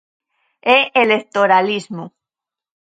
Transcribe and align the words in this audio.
É 0.77 0.77
electoralismo. 1.03 2.03